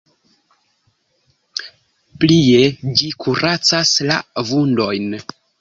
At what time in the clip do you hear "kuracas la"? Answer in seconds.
3.27-4.19